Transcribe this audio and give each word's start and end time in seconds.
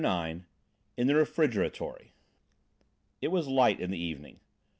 IX 0.03 0.39
IN 0.97 1.05
THE 1.05 1.13
REFRIGERATORY 1.13 2.15
It 3.21 3.27
was 3.27 3.47
light 3.47 3.79
in 3.79 3.91
the 3.91 3.99
evening. 4.03 4.39